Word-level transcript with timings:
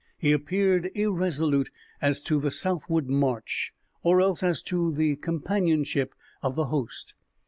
He 0.17 0.31
appeared 0.31 0.89
irresolute 0.95 1.69
as 2.01 2.23
to 2.23 2.39
the 2.39 2.49
southward 2.49 3.07
march 3.07 3.71
or 4.01 4.19
else 4.19 4.41
as 4.41 4.63
to 4.63 4.91
the 4.91 5.15
companionship 5.17 6.15
of 6.41 6.55
the 6.55 6.65
host. 6.73 7.13